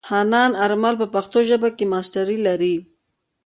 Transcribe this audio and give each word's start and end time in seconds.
حنان 0.09 0.51
آرمل 0.63 0.95
په 1.01 1.07
پښتو 1.15 1.39
ژبه 1.49 1.69
کې 1.77 1.85
ماسټري 1.93 2.37
لري. 2.47 2.75